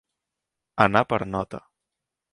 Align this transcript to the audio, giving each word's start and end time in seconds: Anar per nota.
Anar 0.87 1.05
per 1.13 1.21
nota. 1.35 1.63